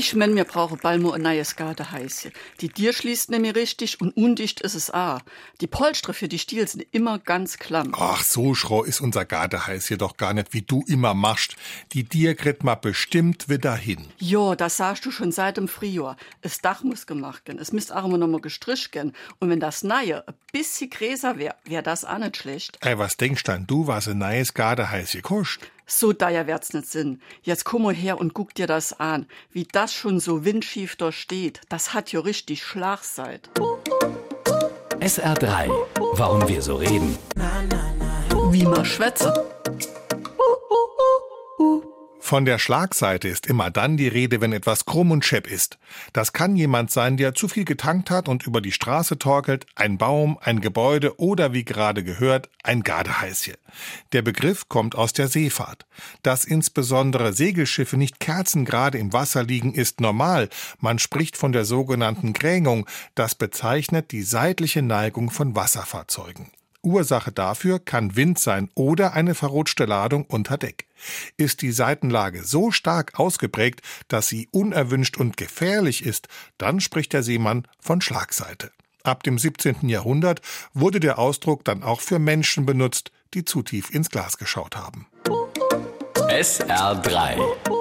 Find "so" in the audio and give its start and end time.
8.24-8.54, 25.92-26.12, 30.20-30.44, 36.62-36.76, 72.44-72.70